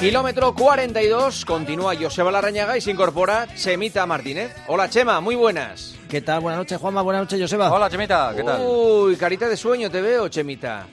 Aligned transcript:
Kilómetro 0.00 0.54
42, 0.54 1.44
continúa 1.44 1.92
Joseba 2.00 2.30
Larrañaga 2.30 2.76
y 2.76 2.80
se 2.80 2.92
incorpora 2.92 3.48
Chemita 3.56 4.06
Martínez. 4.06 4.54
Hola 4.68 4.88
Chema, 4.88 5.20
muy 5.20 5.34
buenas. 5.34 5.96
¿Qué 6.08 6.20
tal? 6.20 6.40
Buenas 6.40 6.58
noches, 6.60 6.78
Juanma. 6.78 7.02
Buenas 7.02 7.22
noches, 7.22 7.40
Joseba. 7.40 7.72
Hola, 7.72 7.90
Chemita. 7.90 8.32
¿Qué 8.34 8.44
tal? 8.44 8.60
Uy, 8.64 9.16
carita 9.16 9.48
de 9.48 9.56
sueño 9.56 9.90
te 9.90 10.00
veo, 10.00 10.28
Chemita. 10.28 10.86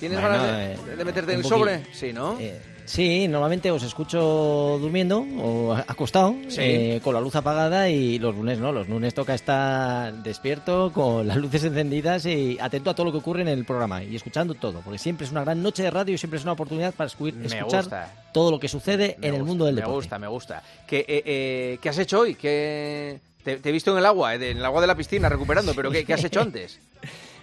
¿Tienes 0.00 0.18
Bueno, 0.20 0.36
ganas 0.38 0.56
de, 0.56 0.72
eh, 0.72 0.96
de 0.96 1.04
meterte 1.04 1.32
en 1.34 1.38
el 1.40 1.44
sobre? 1.44 1.86
Sí, 1.92 2.14
¿no? 2.14 2.38
Eh, 2.40 2.58
sí, 2.86 3.28
normalmente 3.28 3.70
os 3.70 3.82
escucho 3.82 4.78
durmiendo 4.80 5.24
o 5.38 5.74
acostado, 5.74 6.34
Sí. 6.48 6.60
eh, 6.62 7.00
con 7.04 7.12
la 7.14 7.20
luz 7.20 7.34
apagada 7.36 7.88
y 7.90 8.18
los 8.18 8.34
lunes 8.34 8.58
no. 8.58 8.72
Los 8.72 8.88
lunes 8.88 9.12
toca 9.14 9.34
estar 9.34 10.12
despierto, 10.22 10.92
con 10.92 11.26
las 11.26 11.36
luces 11.36 11.64
encendidas 11.64 12.24
y 12.26 12.56
atento 12.60 12.90
a 12.90 12.94
todo 12.94 13.06
lo 13.06 13.12
que 13.12 13.18
ocurre 13.18 13.42
en 13.42 13.48
el 13.48 13.64
programa 13.64 14.02
y 14.02 14.16
escuchando 14.16 14.54
todo. 14.54 14.80
Porque 14.80 14.98
siempre 14.98 15.26
es 15.26 15.32
una 15.32 15.42
gran 15.44 15.62
noche 15.62 15.82
de 15.82 15.90
radio 15.90 16.14
y 16.14 16.18
siempre 16.18 16.38
es 16.38 16.44
una 16.44 16.52
oportunidad 16.52 16.94
para 16.94 17.10
escu- 17.10 17.32
Me 17.34 17.46
escuchar 17.46 18.10
todo 18.32 18.50
lo 18.50 18.58
que 18.58 18.68
sucede 18.68 19.16
Me 19.20 19.28
en 19.28 19.34
el 19.34 19.42
mundo 19.44 19.64
del 19.66 19.74
me 19.74 19.80
deporte. 19.82 19.96
gusta, 19.96 20.18
me 20.18 20.28
gusta. 20.28 20.62
¿Qué, 20.86 21.00
eh, 21.00 21.22
eh, 21.26 21.78
¿qué 21.80 21.88
has 21.88 21.98
hecho 21.98 22.20
hoy? 22.20 22.34
¿Qué... 22.34 23.18
Te, 23.42 23.58
te 23.58 23.68
he 23.68 23.72
visto 23.72 23.92
en 23.92 23.98
el 23.98 24.06
agua, 24.06 24.34
eh, 24.34 24.50
en 24.50 24.56
el 24.58 24.64
agua 24.64 24.80
de 24.80 24.88
la 24.88 24.96
piscina 24.96 25.28
recuperando, 25.28 25.72
pero 25.74 25.90
¿qué, 25.90 26.04
qué 26.04 26.14
has 26.14 26.24
hecho 26.24 26.40
antes? 26.42 26.80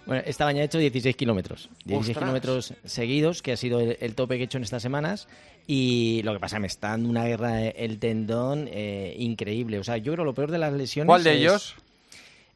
Bueno, 0.05 0.23
esta 0.25 0.45
mañana 0.45 0.63
he 0.63 0.66
hecho 0.66 0.77
16 0.80 1.16
kilómetros. 1.16 1.70
16 1.85 1.99
Ostras. 1.99 2.17
kilómetros 2.17 2.73
seguidos, 2.84 3.41
que 3.41 3.53
ha 3.53 3.57
sido 3.57 3.80
el, 3.80 3.98
el 4.02 4.16
tope 4.16 4.35
que 4.35 4.41
he 4.41 4.45
hecho 4.45 4.57
en 4.57 4.63
estas 4.63 4.81
semanas. 4.81 5.27
Y 5.66 6.21
lo 6.23 6.34
que 6.34 6.39
pasa, 6.39 6.59
me 6.59 6.67
está 6.67 6.89
dando 6.89 7.07
una 7.09 7.23
guerra 7.25 7.63
eh, 7.63 7.73
el 7.77 7.99
tendón 7.99 8.67
eh, 8.71 9.16
increíble. 9.17 9.80
O 9.80 9.84
sea, 9.84 9.97
yo 9.97 10.11
creo 10.13 10.25
lo 10.25 10.34
peor 10.34 10.52
de 10.52 10.58
las 10.58 10.73
lesiones. 10.73 11.08
¿Cuál 11.08 11.23
de 11.23 11.31
es, 11.35 11.39
ellos? 11.39 11.75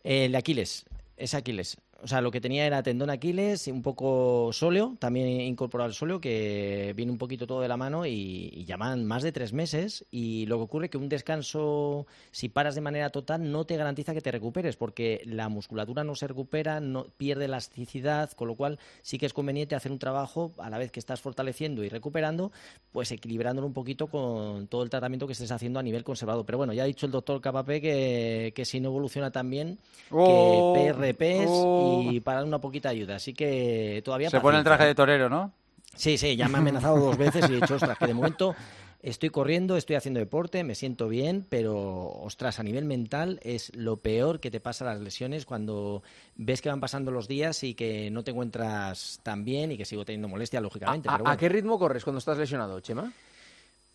eh, 0.04 0.26
el 0.26 0.34
de 0.34 0.38
Aquiles. 0.38 0.86
Es 1.16 1.34
Aquiles. 1.34 1.78
O 2.04 2.08
sea, 2.08 2.22
lo 2.22 2.32
que 2.32 2.42
tenía 2.42 2.66
era 2.66 2.84
tendón 2.84 3.10
Aquiles, 3.10 3.68
un 3.68 3.82
poco 3.82 4.52
sóleo, 4.54 4.96
también 5.00 5.42
incorporado 5.42 5.90
el 5.90 5.96
sóleo, 5.96 6.22
que 6.22 6.94
viene 6.96 7.12
un 7.12 7.18
poquito 7.18 7.48
todo 7.48 7.62
de 7.62 7.68
la 7.68 7.78
mano 7.78 8.06
y, 8.06 8.52
y 8.54 8.66
llaman 8.66 9.06
más 9.06 9.24
de 9.24 9.32
tres 9.32 9.54
meses. 9.54 10.06
Y 10.12 10.46
lo 10.46 10.58
que 10.58 10.64
ocurre 10.64 10.86
es 10.86 10.92
que 10.92 10.98
un 10.98 11.10
descanso, 11.10 12.08
si 12.32 12.50
paras 12.50 12.76
de 12.76 12.82
manera 12.82 13.10
total, 13.10 13.52
no 13.52 13.66
te 13.66 13.78
garantiza 13.78 14.14
que 14.14 14.22
te 14.22 14.32
recuperes, 14.32 14.76
porque 14.76 15.22
la 15.26 15.50
musculatura 15.50 16.04
no 16.04 16.16
se 16.16 16.28
recupera, 16.28 16.80
no 16.80 17.06
pierde 17.18 17.46
elasticidad, 17.46 18.32
con 18.32 18.48
lo 18.48 18.56
cual 18.56 18.80
sí 19.02 19.18
que 19.18 19.26
es 19.26 19.34
conveniente 19.34 19.76
hacer 19.76 19.92
un 19.92 20.00
trabajo 20.00 20.54
a 20.58 20.70
la 20.70 20.78
vez 20.78 20.92
que 20.92 21.00
estás 21.00 21.22
fortaleciendo 21.22 21.84
y 21.84 21.90
recuperando, 21.90 22.52
pues 22.92 23.12
equilibrándolo 23.12 23.68
un 23.68 23.74
poquito 23.74 24.08
con 24.08 24.68
todo 24.68 24.84
el 24.84 24.90
tratamiento 24.90 25.28
que 25.28 25.34
estés 25.34 25.52
haciendo 25.52 25.80
a 25.80 25.84
nivel 25.84 26.04
conservado. 26.04 26.46
Pero 26.46 26.58
bueno, 26.58 26.74
ya 26.74 26.84
ha 26.84 26.88
dicho 26.88 27.06
el 27.06 27.12
doctor 27.12 27.42
Capapé 27.42 27.82
que, 27.82 28.54
que 28.56 28.66
si 28.66 28.80
no 28.80 28.90
evoluciona 28.90 29.32
tan 29.32 29.50
bien, 29.50 29.80
Oh, 30.10 30.74
que 30.74 30.94
PRPs 30.94 31.50
oh. 31.50 31.87
Y 32.10 32.20
para 32.20 32.40
dar 32.40 32.48
una 32.48 32.60
poquita 32.60 32.90
ayuda. 32.90 33.16
Así 33.16 33.34
que 33.34 34.02
todavía. 34.04 34.30
Se 34.30 34.40
pone 34.40 34.58
el 34.58 34.64
traje 34.64 34.86
de 34.86 34.96
torero, 34.96 35.30
¿no? 35.30 35.52
¿eh? 35.54 35.68
Sí, 35.96 36.18
sí, 36.18 36.36
ya 36.36 36.48
me 36.48 36.58
ha 36.58 36.62
amenazado 36.62 36.98
dos 36.98 37.18
veces 37.18 37.50
y 37.50 37.54
he 37.54 37.56
dicho, 37.56 37.76
ostras, 37.76 37.98
que 37.98 38.06
de 38.06 38.14
momento 38.14 38.56
estoy 39.02 39.30
corriendo, 39.30 39.78
estoy 39.78 39.96
haciendo 39.96 40.20
deporte, 40.20 40.64
me 40.64 40.76
siento 40.76 41.08
bien, 41.08 41.46
pero, 41.50 41.76
ostras, 42.22 42.60
a 42.60 42.64
nivel 42.64 42.86
mental 42.86 43.40
es 43.42 43.76
lo 43.76 43.98
peor 43.98 44.40
que 44.40 44.52
te 44.52 44.60
pasa 44.60 44.86
las 44.86 45.00
lesiones 45.00 45.46
cuando 45.46 46.04
ves 46.36 46.62
que 46.62 46.70
van 46.70 46.80
pasando 46.82 47.10
los 47.10 47.28
días 47.28 47.64
y 47.64 47.74
que 47.74 48.12
no 48.12 48.24
te 48.24 48.32
encuentras 48.32 49.20
tan 49.24 49.44
bien 49.44 49.72
y 49.72 49.78
que 49.78 49.86
sigo 49.86 50.06
teniendo 50.06 50.28
molestia, 50.28 50.62
lógicamente. 50.62 51.10
¿A, 51.10 51.14
pero 51.14 51.24
a 51.24 51.30
bueno. 51.30 51.40
qué 51.40 51.50
ritmo 51.50 51.80
corres 51.80 52.04
cuando 52.04 52.20
estás 52.20 52.38
lesionado, 52.38 52.80
Chema? 52.80 53.12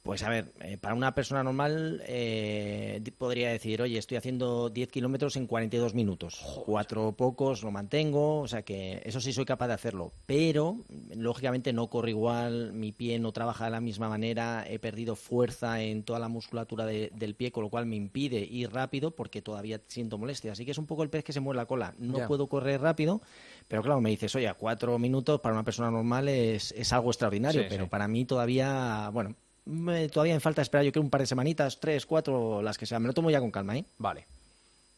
Pues 0.02 0.24
a 0.24 0.28
ver, 0.28 0.52
eh, 0.60 0.78
para 0.78 0.96
una 0.96 1.14
persona 1.14 1.44
normal 1.44 2.02
eh, 2.08 3.00
podría 3.16 3.50
decir, 3.50 3.80
oye, 3.82 3.98
estoy 3.98 4.16
haciendo 4.16 4.68
10 4.68 4.88
kilómetros 4.88 5.36
en 5.36 5.46
42 5.46 5.94
minutos. 5.94 6.42
Cuatro 6.66 7.12
pocos 7.12 7.62
lo 7.62 7.70
mantengo, 7.70 8.40
o 8.40 8.48
sea 8.48 8.62
que 8.62 9.00
eso 9.04 9.20
sí 9.20 9.32
soy 9.32 9.44
capaz 9.44 9.68
de 9.68 9.74
hacerlo. 9.74 10.12
Pero, 10.26 10.78
lógicamente, 11.14 11.72
no 11.72 11.88
corro 11.88 12.08
igual, 12.08 12.72
mi 12.72 12.90
pie 12.90 13.20
no 13.20 13.30
trabaja 13.30 13.66
de 13.66 13.70
la 13.70 13.80
misma 13.80 14.08
manera, 14.08 14.64
he 14.68 14.80
perdido 14.80 15.14
fuerza 15.14 15.80
en 15.80 16.02
toda 16.02 16.18
la 16.18 16.26
musculatura 16.28 16.84
de- 16.84 17.12
del 17.14 17.36
pie, 17.36 17.52
con 17.52 17.62
lo 17.62 17.70
cual 17.70 17.86
me 17.86 17.94
impide 17.94 18.40
ir 18.40 18.72
rápido 18.72 19.12
porque 19.12 19.40
todavía 19.40 19.80
siento 19.86 20.18
molestia. 20.18 20.50
Así 20.50 20.64
que 20.64 20.72
es 20.72 20.78
un 20.78 20.86
poco 20.86 21.04
el 21.04 21.10
pez 21.10 21.22
que 21.22 21.32
se 21.32 21.38
mueve 21.38 21.58
la 21.58 21.66
cola. 21.66 21.94
No 21.98 22.26
puedo 22.26 22.48
correr 22.48 22.80
rápido, 22.80 23.22
pero 23.68 23.82
claro, 23.82 24.00
me 24.00 24.10
dices, 24.10 24.34
oye, 24.34 24.52
cuatro 24.58 24.98
minutos 24.98 25.38
para 25.40 25.54
una 25.54 25.64
persona 25.64 25.92
normal 25.92 26.28
es, 26.28 26.72
es 26.72 26.92
algo 26.92 27.10
extraordinario, 27.10 27.62
Sí, 27.62 27.66
pero 27.70 27.84
sí. 27.84 27.90
para 27.90 28.08
mí 28.08 28.24
todavía, 28.24 29.08
bueno, 29.12 29.36
me- 29.66 30.08
todavía 30.08 30.34
me 30.34 30.40
falta 30.40 30.62
esperar, 30.62 30.84
yo 30.84 30.92
creo, 30.92 31.02
un 31.02 31.10
par 31.10 31.20
de 31.20 31.26
semanitas, 31.26 31.78
tres, 31.80 32.06
cuatro, 32.06 32.62
las 32.62 32.76
que 32.78 32.86
sean. 32.86 33.02
Me 33.02 33.08
lo 33.08 33.14
tomo 33.14 33.30
ya 33.30 33.40
con 33.40 33.50
calma, 33.50 33.76
¿eh? 33.76 33.84
Vale. 33.98 34.26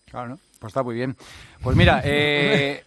Claro, 0.06 0.28
¿no? 0.28 0.38
Pues 0.58 0.70
está 0.70 0.82
muy 0.82 0.94
bien. 0.94 1.16
Pues 1.62 1.76
mira, 1.76 2.00
eh, 2.04 2.84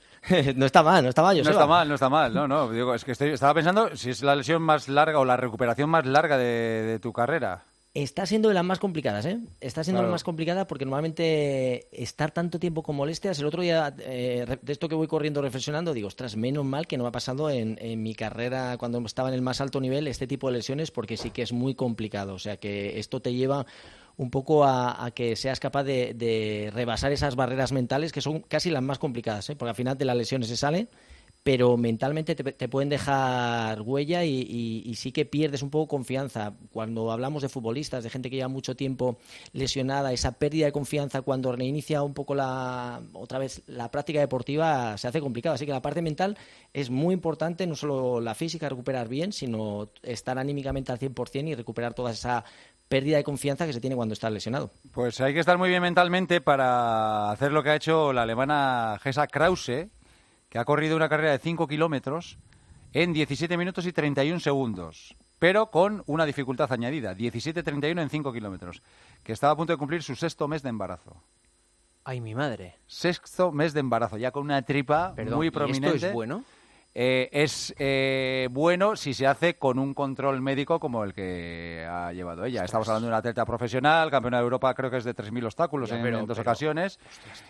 no 0.56 0.66
está 0.66 0.84
mal, 0.84 1.04
no 1.04 1.10
está 1.10 1.22
mal, 1.22 1.36
no 1.36 1.42
Joseba. 1.44 1.56
está 1.62 1.68
mal, 1.68 1.88
no 1.90 1.96
está 1.96 2.10
mal. 2.10 2.34
No, 2.34 2.48
no, 2.48 2.70
digo, 2.70 2.94
es 2.96 3.04
que 3.04 3.12
estoy- 3.12 3.32
estaba 3.32 3.54
pensando 3.54 3.96
si 3.96 4.10
es 4.10 4.22
la 4.24 4.36
lesión 4.36 4.62
más 4.62 4.88
larga 4.88 5.20
o 5.20 5.26
la 5.26 5.38
recuperación 5.38 5.90
más 5.90 6.06
larga 6.06 6.38
de, 6.38 6.44
de 6.84 7.00
tu 7.00 7.12
carrera. 7.14 7.64
Está 8.00 8.28
siendo 8.28 8.50
de 8.50 8.54
las 8.54 8.64
más 8.64 8.78
complicadas, 8.78 9.26
¿eh? 9.26 9.40
Está 9.60 9.84
siendo 9.84 10.02
Claro. 10.02 10.10
la 10.10 10.12
más 10.12 10.24
complicada 10.24 10.68
porque 10.68 10.86
normalmente 10.86 11.88
estar 11.92 12.30
tanto 12.32 12.60
tiempo 12.60 12.84
con 12.84 12.96
molestias, 12.96 13.40
el 13.40 13.46
otro 13.48 13.64
día, 13.64 13.96
eh, 14.00 14.46
de 14.62 14.72
esto 14.72 14.88
que 14.88 14.94
voy 14.94 15.08
corriendo 15.08 15.42
reflexionando, 15.42 15.96
digo, 15.96 16.08
ostras, 16.08 16.36
menos 16.36 16.64
mal 16.64 16.86
que 16.86 16.96
no 16.98 17.04
me 17.06 17.10
ha 17.10 17.12
pasado 17.12 17.50
en, 17.50 17.76
en 17.82 18.04
mi 18.04 18.14
carrera 18.14 18.78
cuando 18.78 19.00
estaba 19.04 19.30
en 19.30 19.34
el 19.34 19.42
más 19.42 19.62
alto 19.62 19.82
nivel 19.82 20.08
este 20.08 20.28
tipo 20.28 20.48
de 20.48 20.58
lesiones 20.58 20.92
porque 20.92 21.18
sí 21.18 21.32
que 21.32 21.42
es 21.42 21.54
muy 21.54 21.74
complicado. 21.74 22.36
O 22.36 22.40
sea 22.40 22.58
que 22.58 23.00
esto 23.00 23.20
te 23.20 23.34
lleva 23.34 23.66
un 24.16 24.30
poco 24.30 24.64
a, 24.64 25.04
a 25.04 25.10
que 25.12 25.36
seas 25.36 25.60
capaz 25.60 25.84
de, 25.84 26.14
de 26.14 26.70
rebasar 26.74 27.12
esas 27.12 27.36
barreras 27.36 27.72
mentales 27.72 28.12
que 28.12 28.22
son 28.22 28.42
casi 28.42 28.70
las 28.70 28.84
más 28.84 29.00
complicadas, 29.00 29.50
¿eh? 29.50 29.56
porque 29.56 29.70
al 29.70 29.76
final 29.76 29.98
de 29.98 30.06
las 30.06 30.16
lesiones 30.18 30.50
se 30.50 30.58
salen 30.58 30.88
pero 31.48 31.78
mentalmente 31.78 32.36
te, 32.36 32.68
pueden 32.68 32.90
dejar 32.90 33.82
huella 33.82 34.26
y 34.26 34.94
sí 34.98 35.14
que 35.14 35.24
pierdes 35.24 35.62
un 35.62 35.70
poco 35.70 35.88
confianza. 35.88 36.52
Cuando 36.74 37.10
hablamos 37.10 37.42
de 37.42 37.48
futbolistas, 37.48 38.04
de 38.04 38.10
gente 38.10 38.30
que 38.30 38.36
lleva 38.36 38.50
mucho 38.50 38.76
tiempo 38.76 39.18
lesionada, 39.54 40.12
esa 40.12 40.34
pérdida 40.34 40.66
de 40.66 40.74
confianza 40.74 41.22
cuando 41.22 41.54
reinicia 41.54 42.04
un 42.04 42.14
poco 42.14 42.36
la 42.36 43.00
otra 43.14 43.40
vez 43.40 43.62
la 43.68 43.90
práctica 43.90 44.20
deportiva 44.20 44.98
se 44.98 45.08
hace 45.08 45.22
complicado. 45.22 45.56
Así 45.56 45.66
que 45.66 45.72
la 45.72 45.82
parte 45.82 46.02
mental 46.02 46.38
es 46.74 46.90
muy 46.90 47.14
importante, 47.14 47.66
no 47.66 47.76
solo 47.76 48.20
la 48.20 48.36
física, 48.36 48.68
recuperar 48.68 49.08
bien, 49.08 49.32
sino 49.32 49.88
estar 50.04 50.38
anímicamente 50.38 50.92
al 50.92 51.00
100% 51.00 51.48
y 51.48 51.56
recuperar 51.56 51.94
toda 51.94 52.12
esa 52.12 52.44
pérdida 52.90 53.18
de 53.18 53.24
confianza 53.24 53.66
que 53.66 53.74
se 53.74 53.80
tiene 53.80 53.96
cuando 53.96 54.14
estás 54.14 54.32
lesionado. 54.32 54.72
Pues 54.92 55.20
hay 55.22 55.34
que 55.34 55.40
estar 55.40 55.58
muy 55.58 55.70
bien 55.70 55.82
mentalmente 55.82 56.42
para 56.42 57.32
hacer 57.32 57.52
lo 57.52 57.64
que 57.64 57.70
ha 57.70 57.76
hecho 57.76 58.14
la 58.14 58.24
alemana 58.24 59.00
Gesa 59.02 59.28
Krause, 59.28 59.88
que 60.50 60.60
ha 60.60 60.66
corrido 60.66 60.96
una 60.96 61.10
carrera 61.10 61.32
de 61.32 61.40
5 61.40 61.68
kilómetros 61.68 62.38
en 62.94 63.14
17 63.14 63.58
minutos 63.58 63.86
y 63.86 63.94
31 63.94 64.40
segundos, 64.40 65.16
pero 65.40 65.70
con 65.72 66.04
una 66.08 66.26
dificultad 66.26 66.72
añadida, 66.72 67.16
17.31 67.16 68.02
en 68.02 68.10
5 68.10 68.34
kilómetros, 68.34 68.82
que 69.24 69.34
estaba 69.34 69.54
a 69.54 69.56
punto 69.56 69.74
de 69.74 69.78
cumplir 69.78 70.04
su 70.04 70.16
sexto 70.16 70.48
mes 70.48 70.64
de 70.64 70.70
embarazo. 70.70 71.22
Ay, 72.04 72.22
mi 72.22 72.34
madre. 72.34 72.78
Sexto 72.88 73.52
mes 73.52 73.74
de 73.74 73.82
embarazo, 73.82 74.18
ya 74.18 74.32
con 74.32 74.44
una 74.44 74.62
tripa 74.62 75.14
Perdón, 75.14 75.36
muy 75.36 75.48
¿y 75.48 75.52
prominente. 75.52 75.96
esto 75.96 76.08
es 76.08 76.14
bueno? 76.14 76.46
Eh, 77.00 77.30
es 77.32 77.76
eh, 77.78 78.48
bueno 78.50 78.96
si 78.96 79.14
se 79.14 79.28
hace 79.28 79.56
con 79.60 79.78
un 79.78 79.94
control 79.94 80.42
médico 80.42 80.80
como 80.80 81.04
el 81.04 81.14
que 81.14 81.86
ha 81.88 82.12
llevado 82.12 82.44
ella. 82.44 82.66
Estamos 82.66 82.88
hablando 82.90 83.06
de 83.06 83.12
una 83.12 83.18
atleta 83.20 83.46
profesional, 83.46 84.10
campeona 84.10 84.38
de 84.38 84.44
Europa, 84.44 84.74
creo 84.74 84.90
que 84.90 84.98
es 84.98 85.04
de 85.04 85.14
3.000 85.16 85.46
obstáculos 85.46 85.92
Ya, 85.92 85.98
en, 85.98 86.02
pero- 86.02 86.18
en 86.22 86.26
dos 86.26 86.36
pero- 86.40 86.50
ocasiones. 86.50 87.00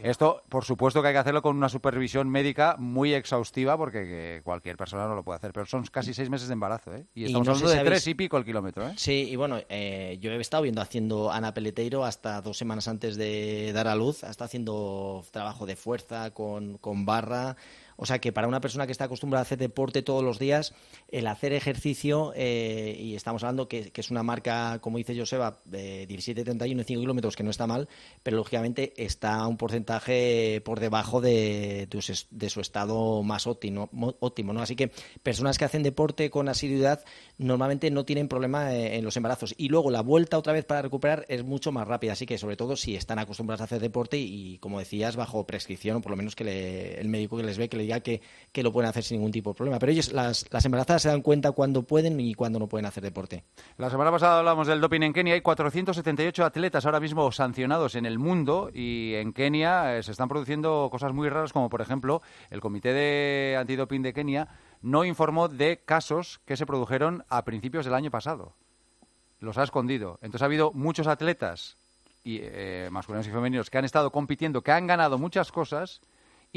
Esto, 0.04 0.44
por 0.50 0.66
supuesto, 0.66 1.02
que 1.02 1.08
hay 1.08 1.14
que 1.14 1.20
hacerlo 1.20 1.42
con 1.42 1.56
una 1.56 1.70
supervisión 1.70 2.28
médica 2.28 2.76
muy 2.78 3.14
exhaustiva 3.14 3.78
porque 3.78 4.04
que 4.04 4.42
cualquier 4.44 4.76
persona 4.76 5.08
no 5.08 5.16
lo 5.16 5.24
puede 5.24 5.38
hacer. 5.38 5.54
Pero 5.54 5.66
son 5.66 5.86
casi 5.86 6.14
seis 6.14 6.30
meses 6.30 6.50
de 6.50 6.54
embarazo, 6.54 6.94
¿eh? 6.94 7.06
Y 7.16 7.22
Y 7.22 7.26
estamos 7.28 7.48
no 7.48 7.54
hablando 7.54 7.72
si 7.72 7.78
de 7.78 7.86
tres 7.86 8.06
y 8.08 8.16
pico 8.16 8.36
el 8.36 8.44
kilómetro, 8.44 8.86
¿eh? 8.90 8.94
Sí, 8.98 9.30
y 9.32 9.36
bueno, 9.38 9.60
eh, 9.70 10.18
yo 10.20 10.30
he 10.32 10.42
estado 10.42 10.64
viendo 10.64 10.82
haciendo 10.82 11.32
Ana 11.32 11.54
Peleteiro 11.54 12.04
hasta 12.04 12.42
dos 12.42 12.58
semanas 12.58 12.90
antes 12.90 13.16
de 13.16 13.72
dar 13.72 13.88
a 13.88 13.96
luz, 13.96 14.24
está 14.24 14.44
haciendo 14.44 15.24
trabajo 15.32 15.66
de 15.66 15.78
fuerza 15.78 16.32
con, 16.32 16.78
con 16.80 17.06
barra. 17.06 17.56
O 17.98 18.06
sea 18.06 18.20
que 18.20 18.32
para 18.32 18.48
una 18.48 18.62
persona 18.62 18.86
que 18.86 18.92
está 18.92 19.06
acostumbrada 19.06 19.42
a 19.42 19.44
hacer 19.44 19.58
deporte 19.58 20.04
todos 20.04 20.24
los 20.24 20.40
días, 20.40 20.74
el 21.10 21.28
hacer 21.28 21.52
ejercicio, 21.54 22.32
eh, 22.36 22.96
y 23.00 23.16
estamos 23.16 23.44
hablando 23.44 23.68
que, 23.68 23.92
es 24.02 24.12
una 24.12 24.24
marca, 24.24 24.80
como 24.82 24.98
dice 25.00 25.18
Joseba, 25.18 25.60
de 25.66 26.08
17.31 26.08 26.72
en 26.80 26.86
5 26.86 27.02
kilómetros, 27.02 27.36
que 27.36 27.44
no 27.44 27.50
está 27.50 27.66
mal, 27.68 27.90
pero 28.24 28.38
lógicamente 28.38 28.94
está 29.04 29.46
un 29.48 29.58
porcentaje 29.58 30.62
por 30.64 30.80
debajo 30.80 31.22
de, 31.22 31.88
su- 32.50 32.62
estado 32.62 33.24
más 33.24 33.48
óptimo, 33.48 33.90
mo- 33.92 34.16
óptimo 34.20 34.54
¿no? 34.54 34.62
Así 34.62 34.76
que 34.76 34.92
personas 35.24 35.58
que 35.58 35.66
hacen 35.66 35.82
deporte 35.84 36.30
con 36.30 36.50
asiduidad 36.50 37.04
normalmente 37.38 37.90
no 37.92 38.06
tienen 38.06 38.28
problema 38.28 38.74
eh, 38.76 38.98
en 38.98 39.04
los 39.06 39.18
embarazos. 39.18 39.56
Y 39.58 39.70
luego 39.70 39.90
la 39.90 40.02
vuelta 40.02 40.38
otra 40.38 40.54
vez 40.54 40.66
para 40.66 40.82
recuperar 40.84 41.26
es 41.30 41.44
mucho 41.44 41.72
más 41.72 41.88
rápida. 41.88 42.14
Así 42.14 42.26
que 42.28 42.38
sobre 42.38 42.58
todo 42.58 42.76
si 42.76 42.96
están 42.96 43.18
acostumbrados 43.20 43.62
a 43.62 43.64
hacer 43.66 43.80
deporte 43.80 44.18
y, 44.18 44.60
como 44.60 44.80
decías, 44.80 45.16
bajo 45.16 45.48
prescripción, 45.48 45.98
o 45.98 46.02
por 46.02 46.12
lo 46.12 46.18
menos 46.18 46.36
que 46.36 46.44
le- 46.44 47.00
el 47.00 47.10
médico 47.10 47.38
que 47.38 47.44
les 47.44 47.58
ve, 47.58 47.70
que 47.70 47.78
le 47.78 47.87
que, 48.02 48.22
lo 48.64 48.72
pueden 48.72 48.90
hacer 48.90 49.04
sin 49.04 49.18
ningún 49.18 49.32
tipo 49.32 49.52
de 49.52 49.56
problema. 49.56 49.80
Pero 49.80 49.92
ellos, 49.92 50.12
las, 50.12 50.46
embarazadas, 50.66 51.04
se 51.04 51.10
dan 51.10 51.22
cuenta 51.22 51.52
cuando 51.52 51.84
pueden 51.84 52.20
y 52.20 52.34
cuando 52.34 52.60
no 52.60 52.68
pueden 52.68 52.86
hacer 52.86 53.04
deporte. 53.04 53.44
La 53.78 53.90
semana 53.90 54.12
pasada 54.12 54.40
hablamos 54.40 54.68
del 54.68 54.82
doping 54.82 55.02
en 55.02 55.14
Kenia. 55.14 55.34
Hay 55.34 55.42
478 55.42 56.46
atletas 56.46 56.86
ahora 56.86 57.00
mismo 57.00 57.32
sancionados 57.32 57.96
en 57.96 58.06
el 58.06 58.20
mundo 58.20 58.70
y 58.74 59.14
en 59.16 59.34
Kenia 59.34 59.98
eh, 59.98 60.04
se 60.04 60.12
están 60.12 60.28
produciendo 60.28 60.90
cosas 60.92 61.14
muy 61.14 61.30
raras 61.30 61.54
como, 61.54 61.70
por 61.70 61.82
ejemplo, 61.82 62.22
el 62.50 62.62
Comité 62.62 62.94
de 62.94 63.58
Antidoping 63.60 64.02
de 64.02 64.14
Kenia 64.14 64.48
no 64.82 65.06
informó 65.06 65.48
de 65.48 65.84
casos 65.84 66.40
que 66.46 66.58
se 66.58 66.66
produjeron 66.66 67.24
a 67.30 67.44
principios 67.46 67.86
del 67.86 67.94
año 67.94 68.12
pasado. 68.12 68.54
los 69.40 69.58
ha 69.60 69.64
escondido. 69.64 70.18
Entonces 70.22 70.42
ha 70.42 70.46
habido 70.46 70.72
muchos 70.74 71.06
atletas, 71.06 71.78
y, 72.24 72.40
eh, 72.42 72.90
masculinos 72.92 73.28
y 73.28 73.32
femeninos, 73.32 73.70
que 73.70 73.78
han 73.78 73.86
estado 73.86 74.12
compitiendo, 74.12 74.62
que 74.62 74.72
han 74.72 74.88
ganado 74.88 75.20
muchas 75.20 75.52
cosas 75.52 76.02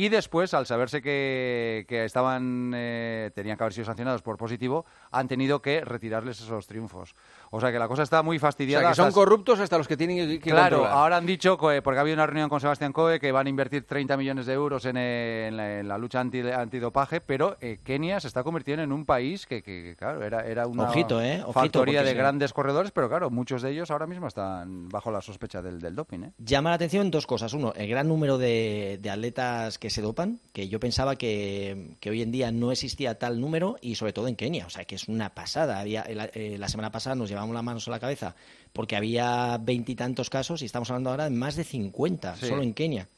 y 0.05 0.09
después, 0.09 0.55
al 0.55 0.67
saberse 0.67 1.03
que, 1.03 1.85
que 1.89 2.05
estaban, 2.05 2.73
eh, 2.75 3.31
tenían 3.35 3.57
que 3.57 3.65
haber 3.65 3.73
sido 3.73 3.87
sancionados 3.87 4.23
por 4.23 4.37
positivo, 4.37 4.85
han 5.11 5.29
tenido 5.29 5.61
que 5.61 5.85
retirarles 5.85 6.41
esos 6.41 6.67
triunfos. 6.67 7.15
O 7.51 7.61
sea 7.61 7.71
que 7.73 7.79
la 7.79 7.89
cosa 7.89 8.03
está 8.05 8.23
muy 8.23 8.37
O 8.37 8.41
fastidiada. 8.41 8.83
sea, 8.83 8.91
que 8.91 8.97
son 8.97 9.09
hasta- 9.09 9.15
corruptos 9.21 9.59
hasta 9.61 9.77
los 9.79 9.89
que 9.89 9.97
tienen 9.97 10.17
que, 10.29 10.39
que 10.41 10.51
Claro, 10.51 10.79
controlar. 10.79 10.93
ahora 11.03 11.17
han 11.17 11.27
dicho, 11.27 11.59
que- 11.59 11.83
porque 11.83 11.99
ha 11.99 12.01
habido 12.03 12.15
una 12.15 12.27
reunión 12.27 12.49
con 12.49 12.61
Sebastián 12.61 12.93
Coe, 12.93 13.19
que 13.21 13.33
van 13.33 13.47
a 13.47 13.51
invertir 13.51 13.85
30 13.85 14.17
millones 14.17 14.47
de 14.47 14.53
euros 14.55 14.85
en, 14.87 14.97
en 14.97 15.57
la, 15.57 15.81
en 15.81 15.89
la 15.89 15.99
lucha 15.99 16.21
anti, 16.21 16.41
antidopaje, 16.41 17.21
pero 17.21 17.57
eh, 17.61 17.81
Kenia 17.85 18.21
se 18.21 18.29
está 18.29 18.43
convirtiendo 18.43 18.83
en 18.83 18.93
un 18.93 19.05
país 19.05 19.47
que, 19.47 19.95
claro, 19.99 20.25
era, 20.25 20.47
era 20.47 20.67
una 20.67 20.85
Ojito, 20.85 21.21
¿eh? 21.21 21.41
Ojito, 21.43 21.53
factoría 21.53 22.03
de 22.03 22.15
grandes 22.15 22.53
corredores, 22.53 22.91
pero 22.93 23.09
claro, 23.09 23.29
muchos 23.31 23.61
de 23.63 23.71
ellos 23.73 23.91
ahora 23.91 24.07
mismo 24.07 24.29
están 24.29 24.89
bajo 24.89 25.11
la 25.11 25.21
sospecha 25.21 25.61
del, 25.61 25.81
del 25.81 25.95
doping. 25.95 26.21
¿eh? 26.23 26.33
Llama 26.39 26.71
la 26.71 26.77
atención 26.77 27.11
dos 27.11 27.27
cosas. 27.27 27.53
Uno, 27.53 27.73
el 27.77 27.89
gran 27.89 28.09
número 28.09 28.39
de, 28.39 28.99
de 29.03 29.11
atletas 29.11 29.79
que 29.79 29.90
se 29.91 30.01
dopan, 30.03 30.41
que 30.53 30.69
yo 30.69 30.81
pensaba 30.81 31.17
que, 31.17 31.97
que 32.01 32.11
hoy 32.11 32.23
en 32.23 32.33
día 32.33 32.51
no 32.53 32.73
existía 32.73 33.19
tal 33.19 33.41
número, 33.41 33.77
y 33.83 33.95
sobre 33.97 34.13
todo 34.13 34.29
en 34.29 34.37
Kenia. 34.37 34.67
O 34.67 34.71
sea, 34.71 34.85
que 34.85 34.95
es 34.95 35.09
una 35.09 35.35
pasada. 35.35 35.81
Había, 35.81 36.03
el- 36.03 36.31
eh, 36.35 36.57
la 36.59 36.69
semana 36.69 36.91
pasada 36.91 37.17
nos 37.17 37.29
llevamos 37.29 37.55
las 37.55 37.65
manos 37.65 37.87
a 37.89 37.91
la 37.91 38.01
cabeza 38.01 38.35
porque 38.73 38.97
había 38.97 39.59
veintitantos 39.61 40.31
casos 40.31 40.63
y 40.63 40.65
estamos 40.67 40.89
hablando 40.91 41.11
ahora 41.11 41.25
de 41.25 41.31
más 41.31 41.57
de 41.57 41.65
50 41.65 42.37
Sí. 42.37 42.47
solo 42.47 42.63
en 42.63 42.73
Kenia. 42.75 43.09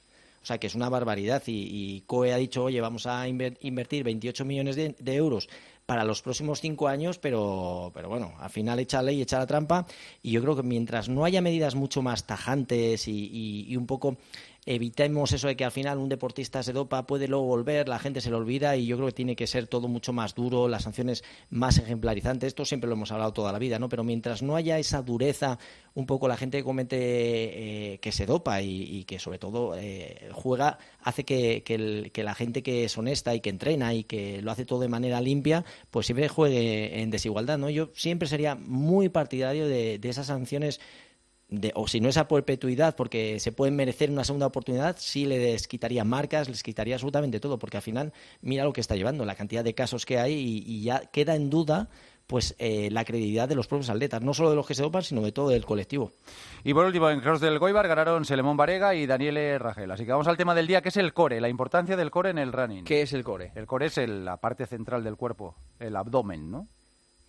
O 0.42 0.44
sea, 0.46 0.58
que 0.58 0.66
es 0.66 0.74
una 0.74 0.88
barbaridad. 0.88 1.40
Y, 1.46 1.52
y 1.70 2.00
COE 2.06 2.32
ha 2.32 2.36
dicho, 2.36 2.64
oye, 2.64 2.80
vamos 2.80 3.06
a 3.06 3.28
inver- 3.28 3.56
invertir 3.60 4.02
28 4.02 4.44
millones 4.44 4.75
de, 4.75 4.96
de 4.98 5.14
euros 5.14 5.48
para 5.86 6.04
los 6.04 6.20
próximos 6.22 6.60
cinco 6.60 6.88
años, 6.88 7.18
pero, 7.18 7.90
pero 7.94 8.08
bueno, 8.08 8.32
al 8.40 8.50
final 8.50 8.78
echa 8.80 9.02
ley, 9.02 9.20
echa 9.22 9.38
la 9.38 9.46
trampa. 9.46 9.86
Y 10.22 10.32
yo 10.32 10.40
creo 10.42 10.56
que 10.56 10.62
mientras 10.64 11.08
no 11.08 11.25
haya 11.25 11.40
medidas 11.42 11.75
mucho 11.76 12.02
más 12.02 12.25
tajantes 12.26 13.06
y, 13.06 13.12
y- 13.32 13.66
y 13.68 13.76
un 13.76 13.86
poco 13.86 14.16
evitemos 14.64 15.32
eso 15.32 15.49
de 15.49 15.56
que 15.56 15.64
al 15.64 15.73
final 15.73 15.99
un 15.99 16.09
deportista 16.09 16.62
se 16.62 16.73
dopa, 16.73 17.05
puede 17.06 17.26
luego 17.26 17.44
volver, 17.44 17.88
la 17.88 17.99
gente 17.99 18.20
se 18.20 18.31
lo 18.31 18.37
olvida 18.38 18.76
y 18.76 18.87
yo 18.87 18.97
creo 18.97 19.09
que 19.09 19.14
tiene 19.14 19.35
que 19.35 19.49
ser 19.49 19.67
todo 19.67 19.88
mucho 19.88 20.12
más 20.12 20.35
duro, 20.35 20.69
las 20.69 20.85
sanciones 20.85 21.25
más 21.50 21.79
ejemplarizantes. 21.79 22.49
Esto 22.49 22.64
siempre 22.64 22.88
lo 22.88 22.94
hemos 22.94 23.11
hablado 23.11 23.32
toda 23.32 23.53
la 23.53 23.59
vida, 23.59 23.81
¿no? 23.81 23.88
Pero 23.88 24.05
mientras 24.05 24.43
no 24.43 24.55
haya 24.55 24.79
esa 24.79 25.03
dureza, 25.03 25.59
un 25.94 26.06
poco 26.06 26.29
la 26.29 26.37
gente 26.37 26.59
que 26.59 26.64
comete 26.64 26.97
eh, 26.97 27.99
que 27.99 28.12
se 28.12 28.25
dopa 28.25 28.62
y, 28.62 29.05
que 29.05 29.19
sobre 29.19 29.38
todo 29.38 29.75
eh, 29.76 30.29
juega, 30.32 30.79
hace 31.03 31.25
que, 31.25 31.64
que 31.64 32.23
la 32.23 32.35
gente 32.35 32.62
que 32.62 32.85
es 32.85 32.97
honesta 32.97 33.35
y 33.35 33.41
que 33.41 33.50
entrena 33.50 33.94
y 33.94 34.05
que 34.05 34.43
lo 34.43 34.53
hace 34.53 34.64
todo 34.64 34.81
de 34.81 34.88
manera 34.88 35.20
limpia, 35.20 35.64
pues 35.91 36.06
siempre 36.06 36.29
juegue 36.29 37.00
en 37.03 37.11
desigualdad, 37.11 37.59
¿no? 37.59 37.69
Yo 37.69 37.91
siempre 37.94 38.29
sería 38.29 38.55
muy 38.55 39.09
partidario 39.09 39.67
de 39.67 39.99
esas 40.05 40.29
sanciones 40.29 40.81
de- 41.52 41.72
o 41.75 41.87
si 41.87 42.00
no 42.00 42.08
esa 42.08 42.26
perpetuidad, 42.26 42.96
porque 42.96 43.38
se 43.38 43.52
pueden 43.52 43.76
merecer 43.76 44.10
una 44.10 44.25
segunda 44.25 44.46
oportunidad, 44.46 44.96
sí 44.99 45.26
les 45.26 45.69
quitaría 45.69 46.02
marcas, 46.04 46.49
les 46.49 46.62
quitaría 46.62 46.94
absolutamente 46.96 47.38
todo, 47.40 47.58
porque 47.58 47.76
al 47.76 47.82
final 47.82 48.12
mira 48.40 48.64
lo 48.64 48.72
que 48.72 48.81
está 48.81 48.96
llevando, 48.96 49.25
la 49.25 49.34
cantidad 49.34 49.62
de 49.62 49.75
casos 49.75 50.04
que 50.06 50.19
hay 50.19 50.32
y, 50.34 50.64
y 50.66 50.82
ya 50.82 51.00
queda 51.12 51.37
en 51.37 51.50
duda 51.50 51.88
pues 52.26 52.54
eh, 52.58 52.88
la 52.90 53.04
credibilidad 53.04 53.46
de 53.49 53.54
los 53.56 53.66
propios 53.66 53.90
atletas, 53.90 54.22
no 54.22 54.32
solo 54.32 54.49
de 54.49 54.56
los 54.56 54.66
que 54.66 54.75
se 54.75 54.82
dopan, 54.82 55.02
sino 55.02 55.20
de 55.20 55.32
todo 55.32 55.50
el 55.50 55.66
colectivo. 55.66 56.12
Y 56.64 56.72
por 56.72 56.87
último, 56.87 57.10
en 57.10 57.20
Cross 57.20 57.40
del 57.40 57.58
Goibar 57.58 57.87
ganaron 57.88 58.25
Selemón 58.25 58.56
Varega 58.56 58.94
y 58.94 59.04
Daniele 59.06 59.58
Ragel. 59.58 59.90
Así 59.90 60.06
que 60.06 60.12
vamos 60.12 60.28
al 60.28 60.38
tema 60.38 60.54
del 60.54 60.66
día, 60.66 60.81
que 60.81 60.88
es 60.88 60.96
el 60.96 61.12
core, 61.12 61.40
la 61.43 61.50
importancia 61.50 61.94
del 61.96 62.10
core 62.10 62.31
en 62.31 62.38
el 62.38 62.52
running. 62.52 62.84
¿Qué 62.84 63.02
es 63.02 63.12
el 63.12 63.22
core? 63.25 63.52
El 63.54 63.66
core 63.66 63.87
es 63.87 63.99
el- 63.99 64.25
la 64.25 64.38
parte 64.38 64.64
central 64.66 65.04
del 65.04 65.16
cuerpo, 65.16 65.56
el 65.78 65.94
abdomen, 65.94 66.50
¿no? 66.50 66.69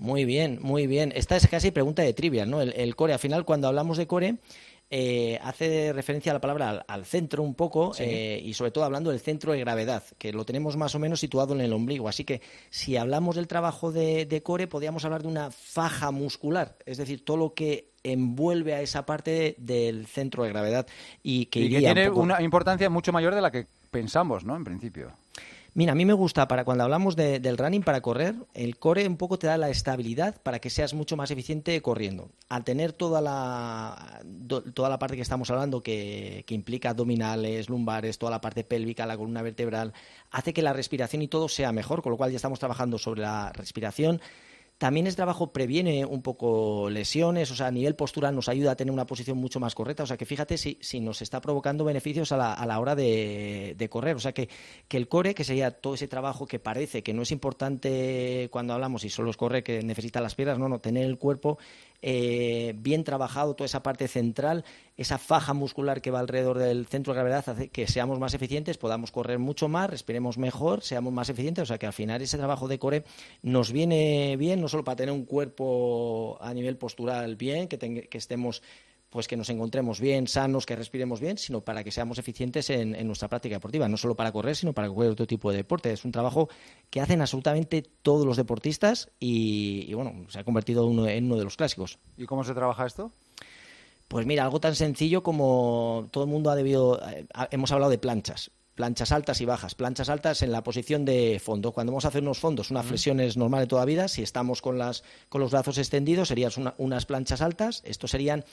Muy 0.04 0.26
bien, 0.26 0.60
muy 0.62 0.86
bien. 0.86 1.14
Esta 1.16 1.38
es 1.38 1.48
casi 1.48 1.72
pregunta 1.72 2.02
de 2.02 2.14
trivia, 2.14 2.46
¿no? 2.46 2.62
El, 2.62 2.74
el 2.74 2.94
core, 2.94 3.14
al 3.14 3.20
final, 3.20 3.46
cuando 3.46 3.70
hablamos 3.70 3.98
de 3.98 4.06
core, 4.06 4.36
eh, 4.90 5.40
hace 5.42 5.94
referencia 5.94 6.34
a 6.34 6.36
la 6.36 6.42
palabra 6.42 6.70
al, 6.70 6.86
al 6.90 7.06
centro 7.06 7.42
un 7.42 7.56
poco 7.56 7.94
eh, 8.00 8.42
y 8.44 8.54
sobre 8.54 8.72
todo 8.72 8.84
hablando 8.84 9.12
del 9.12 9.22
centro 9.22 9.54
de 9.54 9.60
gravedad, 9.62 10.04
que 10.18 10.34
lo 10.34 10.44
tenemos 10.44 10.76
más 10.76 10.94
o 10.94 11.00
menos 11.00 11.22
situado 11.22 11.54
en 11.56 11.62
el 11.62 11.72
ombligo. 11.72 12.10
Así 12.10 12.26
que 12.26 12.42
si 12.70 12.98
hablamos 12.98 13.38
del 13.38 13.48
trabajo 13.48 13.94
de, 13.94 14.26
de 14.26 14.44
core, 14.44 14.68
podríamos 14.68 15.06
hablar 15.06 15.22
de 15.22 15.30
una 15.30 15.52
faja 15.52 16.12
muscular, 16.12 16.76
es 16.86 16.98
decir, 16.98 17.24
todo 17.24 17.38
lo 17.38 17.54
que 17.54 17.88
envuelve 18.04 18.74
a 18.74 18.82
esa 18.82 19.06
parte 19.06 19.56
del 19.58 20.06
centro 20.06 20.44
de 20.44 20.50
gravedad 20.50 20.86
y 21.24 21.46
que, 21.46 21.60
y 21.62 21.70
que 21.70 21.76
iría 21.78 21.90
un 21.92 21.96
tiene 21.96 22.10
poco- 22.10 22.22
una 22.24 22.42
importancia 22.42 22.90
mucho 22.90 23.14
mayor 23.14 23.34
de 23.34 23.42
la 23.42 23.52
que 23.52 23.68
pensamos, 23.90 24.44
¿no? 24.44 24.56
En 24.58 24.66
principio. 24.66 25.14
Mira, 25.76 25.94
a 25.94 25.96
mí 25.96 26.06
me 26.06 26.14
gusta 26.14 26.48
para 26.48 26.66
cuando 26.66 26.84
hablamos 26.84 27.16
de- 27.16 27.40
del 27.40 27.58
running 27.58 27.82
para 27.82 28.02
correr, 28.02 28.36
el 28.54 28.78
core 28.78 29.08
un 29.08 29.18
poco 29.18 29.40
te 29.40 29.48
da 29.48 29.58
la 29.58 29.70
estabilidad 29.70 30.40
para 30.44 30.60
que 30.60 30.70
seas 30.70 30.94
mucho 30.94 31.18
más 31.18 31.32
eficiente 31.32 31.82
corriendo. 31.82 32.30
Al 32.48 32.64
tener 32.64 32.94
toda 32.94 33.22
la 33.22 34.22
toda 34.76 34.90
la 34.90 35.00
parte 35.00 35.16
que 35.16 35.24
estamos 35.24 35.50
hablando 35.50 35.82
que, 35.82 36.44
que 36.46 36.54
implica 36.54 36.92
abdominales, 36.92 37.70
lumbares, 37.70 38.20
toda 38.20 38.30
la 38.32 38.40
parte 38.42 38.64
pélvica, 38.64 39.08
la 39.08 39.18
columna 39.18 39.42
vertebral, 39.42 39.94
hace 40.30 40.54
que 40.54 40.62
la 40.62 40.74
respiración 40.74 41.24
y 41.24 41.28
todo 41.28 41.50
sea 41.50 41.72
mejor, 41.72 42.04
con 42.04 42.12
lo 42.12 42.18
cual 42.18 42.30
ya 42.30 42.36
estamos 42.36 42.60
trabajando 42.60 43.00
sobre 43.00 43.22
la 43.22 43.52
respiración. 43.54 44.22
También 44.84 45.08
el 45.08 45.16
trabajo 45.16 45.54
previene 45.54 46.04
un 46.04 46.22
poco 46.22 46.90
lesiones, 46.90 47.50
o 47.52 47.56
sea, 47.56 47.68
a 47.68 47.72
nivel 47.72 47.96
postural 47.96 48.36
nos 48.36 48.50
ayuda 48.50 48.72
a 48.72 48.76
tener 48.76 48.94
una 48.94 49.08
posición 49.08 49.38
mucho 49.38 49.62
más 49.62 49.76
correcta. 49.76 50.04
O 50.04 50.06
sea, 50.06 50.18
que 50.18 50.26
fíjate 50.26 50.58
si, 50.58 50.78
si 50.82 51.00
nos 51.00 51.22
está 51.22 51.40
provocando 51.40 51.86
beneficios 51.86 52.34
a 52.34 52.36
la, 52.36 52.54
a 52.54 52.66
la 52.66 52.82
hora 52.82 52.94
de, 52.94 53.76
de 53.78 53.90
correr. 53.90 54.18
O 54.18 54.20
sea, 54.20 54.34
que, 54.34 54.50
que 54.90 54.98
el 54.98 55.08
core, 55.08 55.34
que 55.36 55.46
sería 55.46 55.72
todo 55.72 55.94
ese 55.94 56.10
trabajo 56.10 56.46
que 56.46 56.60
parece 56.60 57.02
que 57.02 57.14
no 57.14 57.22
es 57.22 57.32
importante 57.32 58.50
cuando 58.52 58.74
hablamos 58.74 59.06
y 59.06 59.10
solo 59.10 59.30
es 59.30 59.38
correr, 59.38 59.64
que 59.64 59.82
necesita 59.84 60.20
las 60.20 60.36
piernas, 60.36 60.60
no, 60.60 60.68
no, 60.68 60.80
tener 60.80 61.06
el 61.06 61.18
cuerpo 61.18 61.60
eh, 62.06 62.74
bien 62.76 63.06
trabajado, 63.06 63.56
toda 63.56 63.66
esa 63.66 63.82
parte 63.82 64.10
central, 64.10 64.66
esa 64.98 65.18
faja 65.18 65.54
muscular 65.54 66.02
que 66.02 66.12
va 66.12 66.20
alrededor 66.20 66.60
del 66.60 66.86
centro 66.86 67.14
de 67.14 67.20
gravedad 67.22 67.48
hace 67.48 67.70
que 67.70 67.88
seamos 67.88 68.20
más 68.20 68.34
eficientes, 68.34 68.78
podamos 68.78 69.10
correr 69.10 69.40
mucho 69.40 69.70
más, 69.70 69.90
respiremos 69.90 70.38
mejor, 70.38 70.82
seamos 70.82 71.14
más 71.14 71.30
eficientes. 71.30 71.62
O 71.62 71.66
sea 71.66 71.78
que 71.78 71.86
al 71.86 71.94
final 71.94 72.22
ese 72.22 72.38
trabajo 72.38 72.68
de 72.68 72.78
core 72.78 73.06
nos 73.42 73.72
viene 73.72 74.36
bien, 74.38 74.60
no 74.60 74.68
solo 74.68 74.84
para 74.84 74.98
tener 74.98 75.14
un 75.14 75.24
cuerpo 75.24 76.38
a 76.42 76.54
nivel 76.54 76.76
postural 76.76 77.38
bien, 77.38 77.70
que, 77.70 77.78
que 77.78 78.18
estemos 78.18 78.62
pues 79.14 79.28
que 79.28 79.38
nos 79.38 79.50
encontremos 79.50 80.02
bien, 80.02 80.28
sanos, 80.28 80.66
que 80.66 80.76
respiremos 80.76 81.20
bien, 81.22 81.38
sino 81.38 81.62
para 81.62 81.84
que 81.84 81.92
seamos 81.92 82.18
eficientes 82.18 82.70
en, 82.72 82.96
en 82.96 83.06
nuestra 83.08 83.30
práctica 83.30 83.56
deportiva, 83.56 83.88
no 83.88 83.96
solo 83.96 84.16
para 84.16 84.32
correr, 84.32 84.56
sino 84.56 84.74
para 84.74 84.90
cualquier 84.90 85.12
otro 85.14 85.28
tipo 85.28 85.52
de 85.52 85.58
deporte. 85.58 85.92
Es 85.94 86.04
un 86.04 86.12
trabajo 86.12 86.50
que 86.90 87.00
hacen 87.00 87.22
absolutamente 87.22 87.84
todos 88.02 88.26
los 88.26 88.36
deportistas 88.38 89.10
y, 89.20 89.86
y, 89.88 89.94
bueno, 89.94 90.26
se 90.30 90.40
ha 90.40 90.44
convertido 90.44 90.86
uno- 90.88 91.08
en 91.08 91.26
uno 91.26 91.38
de 91.38 91.44
los 91.44 91.56
clásicos. 91.56 92.00
¿Y 92.18 92.26
cómo 92.26 92.44
se 92.44 92.54
trabaja 92.54 92.86
esto? 92.88 93.12
Pues 94.08 94.26
mira, 94.26 94.44
algo 94.44 94.60
tan 94.60 94.76
sencillo 94.76 95.24
como 95.24 96.08
todo 96.12 96.24
el 96.26 96.30
mundo 96.30 96.50
ha 96.52 96.56
debido. 96.56 97.00
eh, 97.10 97.26
hemos 97.52 97.72
hablado 97.72 97.92
de 97.92 97.98
planchas. 97.98 98.52
Planchas 98.76 99.12
altas 99.12 99.40
y 99.40 99.46
bajas. 99.46 99.76
Planchas 99.76 100.10
altas 100.10 100.42
en 100.42 100.52
la 100.52 100.64
posición 100.64 101.06
de 101.06 101.40
fondo. 101.40 101.74
Cuando 101.74 101.92
vamos 101.92 102.06
a 102.06 102.08
hacer 102.08 102.24
unos 102.24 102.40
fondos, 102.40 102.72
una 102.72 102.82
flexión 102.82 103.20
es 103.20 103.38
normal 103.38 103.62
de 103.62 103.68
toda 103.68 103.86
vida. 103.86 104.08
Si 104.08 104.24
estamos 104.24 104.64
con, 104.64 104.80
las, 104.80 105.04
con 105.30 105.42
los 105.42 105.52
brazos 105.52 105.78
extendidos, 105.78 106.30
serían 106.30 106.52
una- 106.58 106.74
unas 106.80 107.06
planchas 107.06 107.42
altas. 107.44 107.84
Estos 107.86 108.10
serían 108.10 108.44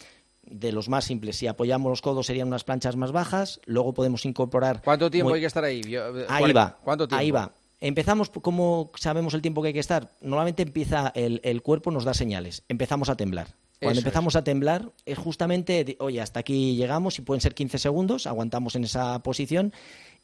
de 0.42 0.72
los 0.72 0.88
más 0.88 1.04
simples. 1.04 1.36
Si 1.36 1.46
apoyamos 1.46 1.90
los 1.90 2.02
codos, 2.02 2.26
serían 2.26 2.48
unas 2.48 2.64
planchas 2.64 2.96
más 2.96 3.12
bajas. 3.12 3.60
Luego 3.66 3.94
podemos 3.94 4.24
incorporar. 4.24 4.82
¿Cuánto 4.82 5.10
tiempo 5.10 5.30
muy- 5.30 5.36
hay 5.36 5.40
que 5.42 5.46
estar 5.46 5.64
ahí? 5.64 5.82
Yo- 5.82 6.18
eh, 6.18 6.26
Ahí 6.28 6.52
va. 6.52 6.78
¿Cuánto 6.82 7.06
tiempo? 7.06 7.20
Ahí 7.20 7.30
va. 7.30 7.52
Empezamos, 7.82 8.28
¿cómo 8.30 8.90
sabemos 8.96 9.32
el 9.34 9.40
tiempo 9.42 9.62
que 9.62 9.68
hay 9.68 9.74
que 9.74 9.80
estar? 9.80 10.12
Normalmente 10.20 10.62
empieza 10.62 11.12
el, 11.14 11.40
el 11.44 11.62
cuerpo, 11.62 11.90
nos 11.90 12.04
da 12.04 12.12
señales. 12.12 12.62
Empezamos 12.68 13.08
a 13.08 13.16
temblar. 13.16 13.54
Cuando 13.80 13.92
Eso 13.98 14.00
empezamos 14.06 14.36
a 14.36 14.44
temblar, 14.44 14.92
es 15.06 15.16
justamente, 15.16 15.84
de, 15.84 15.96
oye, 16.00 16.20
hasta 16.20 16.40
aquí 16.40 16.76
llegamos 16.76 17.18
y 17.18 17.22
pueden 17.22 17.40
ser 17.40 17.54
15 17.54 17.78
segundos, 17.78 18.26
aguantamos 18.26 18.76
en 18.76 18.84
esa 18.84 19.22
posición. 19.22 19.72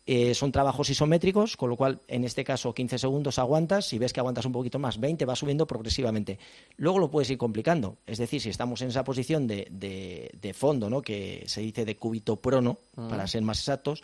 Eh, 0.09 0.35
son 0.35 0.53
trabajos 0.53 0.89
isométricos, 0.89 1.57
con 1.57 1.69
lo 1.69 1.77
cual, 1.77 2.01
en 2.07 2.25
este 2.25 2.45
caso, 2.45 2.73
15 2.73 2.97
segundos 2.99 3.41
aguantas. 3.41 3.87
Si 3.87 3.99
ves 3.99 4.13
que 4.13 4.21
aguantas 4.21 4.45
un 4.45 4.53
poquito 4.53 4.79
más, 4.79 5.01
20, 5.01 5.25
va 5.25 5.35
subiendo 5.35 5.67
progresivamente. 5.67 6.39
Luego 6.77 7.01
lo 7.01 7.11
puedes 7.11 7.29
ir 7.31 7.39
complicando. 7.39 7.97
Es 8.07 8.19
decir, 8.19 8.41
si 8.41 8.49
estamos 8.51 8.81
en 8.83 8.89
esa 8.89 9.03
posición 9.03 9.47
de, 9.49 9.67
de- 9.71 10.31
de 10.41 10.55
fondo, 10.55 10.89
¿no? 10.89 11.03
que 11.03 11.43
se 11.47 11.61
dice 11.61 11.85
de 11.85 11.97
cúbito 11.97 12.37
prono, 12.37 12.79
para 12.95 13.27
ser 13.27 13.43
más 13.43 13.59
exactos, 13.59 14.03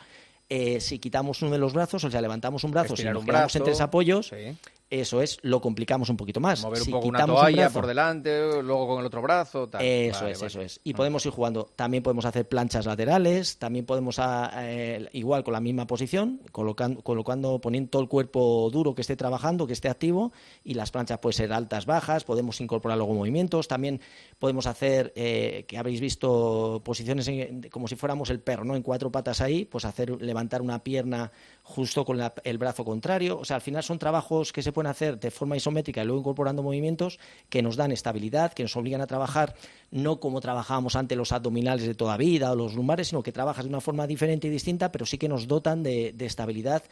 eh, 0.48 0.80
si 0.80 0.98
quitamos 0.98 1.40
uno 1.42 1.52
de 1.52 1.58
los 1.58 1.72
brazos, 1.72 2.02
o 2.04 2.10
sea, 2.10 2.20
levantamos 2.20 2.64
un 2.64 2.72
brazo, 2.72 2.94
Estirar 2.94 3.12
si 3.12 3.14
nos 3.14 3.24
quedamos 3.24 3.42
brazo, 3.44 3.58
en 3.58 3.64
tres 3.64 3.80
apoyos, 3.80 4.26
sí. 4.28 4.56
Eso 5.00 5.22
es, 5.22 5.38
lo 5.42 5.60
complicamos 5.60 6.08
un 6.10 6.16
poquito 6.16 6.38
más. 6.38 6.62
Mover 6.62 6.80
un 6.80 6.84
Si 6.84 6.90
poco 6.90 7.08
una 7.08 7.20
un 7.20 7.26
toalla 7.26 7.70
por 7.70 7.86
delante, 7.86 8.62
luego 8.62 8.86
con 8.86 9.00
el 9.00 9.06
otro 9.06 9.22
brazo. 9.22 9.68
Tal. 9.68 9.82
eso 9.82 10.20
Vale, 10.20 10.32
es, 10.32 10.38
vale. 10.40 10.46
eso 10.48 10.60
es. 10.60 10.80
Y 10.84 10.92
podemos 10.94 11.24
ir 11.24 11.32
jugando. 11.32 11.68
También 11.76 12.02
podemos 12.02 12.24
hacer 12.24 12.46
planchas 12.48 12.84
laterales, 12.86 13.58
también 13.58 13.86
podemos, 13.86 14.18
ah, 14.18 14.50
eh, 14.56 15.08
igual 15.12 15.44
con 15.44 15.52
la 15.52 15.60
misma 15.60 15.86
posición, 15.86 16.40
colocando, 16.52 17.00
colocando, 17.02 17.58
poniendo 17.60 17.90
todo 17.90 18.02
el 18.02 18.08
cuerpo 18.08 18.68
duro 18.70 18.94
que 18.94 19.00
esté 19.00 19.16
trabajando, 19.16 19.66
que 19.66 19.72
esté 19.72 19.88
activo, 19.88 20.32
y 20.62 20.74
las 20.74 20.90
planchas 20.90 21.18
pueden 21.18 21.36
ser 21.36 21.52
altas, 21.52 21.86
bajas, 21.86 22.24
podemos 22.24 22.60
incorporar 22.60 22.98
luego 22.98 23.14
movimientos. 23.14 23.68
También 23.68 24.00
podemos 24.38 24.66
hacer, 24.66 25.12
eh, 25.16 25.64
que 25.66 25.78
habéis 25.78 26.00
visto, 26.00 26.82
posiciones 26.84 27.26
en- 27.28 27.62
como 27.70 27.88
si 27.88 27.96
fuéramos 27.96 28.30
el 28.30 28.40
perro, 28.40 28.64
¿no? 28.64 28.76
En 28.76 28.82
cuatro 28.82 29.10
patas 29.10 29.40
ahí, 29.40 29.64
pues 29.64 29.84
hacer 29.84 30.20
levantar 30.22 30.60
una 30.62 30.82
pierna 30.82 31.32
justo 31.62 32.04
con 32.04 32.18
la- 32.18 32.34
el 32.44 32.58
brazo 32.58 32.84
contrario. 32.84 33.38
O 33.38 33.44
sea, 33.44 33.56
al 33.56 33.62
final 33.62 33.82
son 33.82 33.98
trabajos 33.98 34.52
que 34.52 34.62
se 34.62 34.72
pueden 34.72 34.81
pueden 34.82 34.90
hacer 34.90 35.20
de 35.20 35.30
forma 35.30 35.56
isométrica 35.56 36.02
y 36.02 36.04
luego 36.04 36.20
incorporando 36.20 36.62
movimientos 36.62 37.18
que 37.48 37.62
nos 37.62 37.76
dan 37.76 37.92
estabilidad, 37.92 38.52
que 38.52 38.64
nos 38.64 38.76
obligan 38.76 39.00
a 39.00 39.06
trabajar 39.06 39.54
no 39.90 40.18
como 40.18 40.40
trabajábamos 40.40 40.96
antes 40.96 41.16
los 41.16 41.32
abdominales 41.32 41.86
de 41.86 41.94
toda 41.94 42.16
vida 42.16 42.50
o 42.50 42.56
los 42.56 42.74
lumbares, 42.74 43.08
sino 43.08 43.22
que 43.22 43.30
trabajas 43.30 43.64
de 43.64 43.68
una 43.68 43.80
forma 43.80 44.06
diferente 44.06 44.48
y 44.48 44.50
distinta, 44.50 44.90
pero 44.90 45.06
sí 45.06 45.18
que 45.18 45.28
nos 45.28 45.46
dotan 45.46 45.82
de, 45.82 46.14
estabilidad 46.18 46.82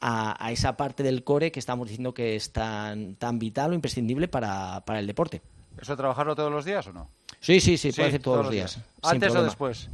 a, 0.00 0.50
esa 0.52 0.76
parte 0.76 1.02
del 1.02 1.24
core 1.24 1.50
que 1.52 1.60
estamos 1.60 1.88
diciendo 1.88 2.12
que 2.12 2.36
es 2.36 2.52
tan, 2.52 3.14
tan 3.14 3.38
vital 3.38 3.72
o 3.72 3.74
imprescindible 3.74 4.28
para, 4.28 4.82
para 4.84 5.00
el 5.00 5.06
deporte. 5.06 5.40
¿Eso 5.80 5.96
trabajarlo 5.96 6.34
todos 6.34 6.50
los 6.50 6.64
días 6.64 6.86
o 6.88 6.92
no? 6.92 7.08
Sí, 7.40 7.60
sí, 7.60 7.78
sí, 7.78 7.92
puede 7.92 8.08
hacer 8.08 8.22
todos, 8.22 8.44
los 8.44 8.50
días. 8.50 8.78
¿Antes 9.02 9.34
o 9.34 9.42
después? 9.42 9.88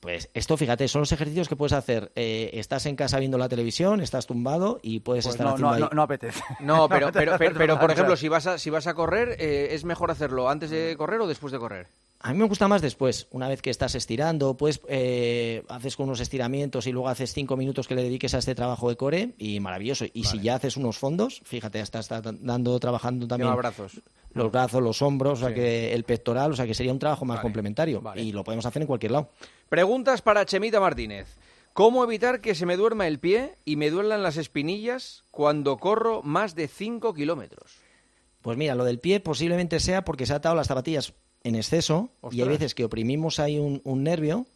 Pues 0.00 0.30
esto, 0.32 0.56
fíjate, 0.56 0.86
son 0.86 1.00
los 1.00 1.10
ejercicios 1.10 1.48
que 1.48 1.56
puedes 1.56 1.72
hacer. 1.72 2.12
Eh, 2.14 2.50
estás 2.54 2.86
en 2.86 2.94
casa 2.94 3.18
viendo 3.18 3.36
la 3.36 3.48
televisión, 3.48 4.00
estás 4.00 4.26
tumbado 4.26 4.78
y 4.82 5.00
puedes 5.00 5.24
pues 5.24 5.34
estar 5.34 5.46
no, 5.46 5.68
haciendo 5.68 5.88
no, 5.88 5.94
no, 5.94 6.02
apetece. 6.02 6.40
No, 6.60 6.88
pero, 6.88 7.10
pero, 7.12 7.36
pero, 7.38 7.80
por 7.80 7.90
ejemplo, 7.90 8.16
si 8.16 8.28
vas 8.28 8.46
a, 8.46 8.58
si 8.58 8.70
vas 8.70 8.86
a 8.86 8.94
correr, 8.94 9.36
eh, 9.40 9.68
¿es 9.72 9.84
mejor 9.84 10.10
hacerlo 10.10 10.48
antes 10.48 10.70
de 10.70 10.96
correr 10.96 11.20
o 11.20 11.26
después 11.26 11.52
de 11.52 11.58
correr? 11.58 11.88
A 12.20 12.32
mí 12.32 12.38
me 12.38 12.46
gusta 12.46 12.66
más 12.66 12.82
después, 12.82 13.28
una 13.30 13.48
vez 13.48 13.62
que 13.62 13.70
estás 13.70 13.94
estirando, 13.94 14.56
pues 14.56 14.80
eh, 14.88 15.62
haces 15.68 15.96
con 15.96 16.06
unos 16.06 16.18
estiramientos 16.18 16.88
y 16.88 16.92
luego 16.92 17.08
haces 17.08 17.32
cinco 17.32 17.56
minutos 17.56 17.86
que 17.86 17.94
le 17.94 18.02
dediques 18.02 18.34
a 18.34 18.38
este 18.38 18.56
trabajo 18.56 18.88
de 18.88 18.96
core 18.96 19.34
y 19.38 19.60
maravilloso. 19.60 20.04
Y 20.12 20.24
si 20.24 20.40
ya 20.40 20.56
haces 20.56 20.76
unos 20.76 20.98
fondos, 20.98 21.40
fíjate, 21.44 21.80
hasta 21.80 22.00
estás 22.00 22.22
dando, 22.40 22.80
trabajando 22.80 23.28
también 23.28 23.50
los 23.50 23.58
brazos, 23.58 24.00
los 24.32 24.50
brazos, 24.50 24.82
los 24.82 25.00
hombros, 25.00 25.42
o 25.42 25.46
sea 25.46 25.54
que 25.54 25.94
el 25.94 26.02
pectoral, 26.02 26.50
o 26.50 26.56
sea 26.56 26.66
que 26.66 26.74
sería 26.74 26.92
un 26.92 26.98
trabajo 26.98 27.24
más 27.24 27.38
complementario 27.38 28.02
y 28.16 28.32
lo 28.32 28.42
podemos 28.42 28.66
hacer 28.66 28.82
en 28.82 28.88
cualquier 28.88 29.12
lado. 29.12 29.30
Preguntas 29.68 30.22
para 30.22 30.46
Chemita 30.46 30.80
Martínez. 30.80 31.36
¿Cómo 31.74 32.02
evitar 32.02 32.40
que 32.40 32.54
se 32.54 32.64
me 32.64 32.76
duerma 32.76 33.06
el 33.06 33.18
pie 33.18 33.56
y 33.66 33.76
me 33.76 33.90
duelan 33.90 34.22
las 34.22 34.38
espinillas 34.38 35.24
cuando 35.30 35.76
corro 35.76 36.22
más 36.22 36.54
de 36.54 36.68
5 36.68 37.12
kilómetros? 37.12 37.76
Pues 38.40 38.56
mira, 38.56 38.74
lo 38.74 38.84
del 38.84 38.98
pie 38.98 39.20
posiblemente 39.20 39.78
sea 39.78 40.04
porque 40.04 40.24
se 40.24 40.32
ha 40.32 40.36
atado 40.36 40.54
las 40.54 40.68
zapatillas 40.68 41.12
en 41.44 41.54
exceso 41.54 42.10
y 42.32 42.40
hay 42.40 42.48
veces 42.48 42.74
que 42.74 42.84
oprimimos 42.84 43.38
ahí 43.38 43.58
un, 43.58 44.02
nervio 44.02 44.46